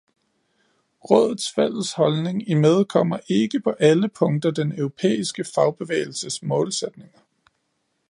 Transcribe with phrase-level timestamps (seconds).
[1.09, 7.19] Rådets fælles holdning imødekommer ikke på alle punkter den europæiske fagbevægelses målsætninger.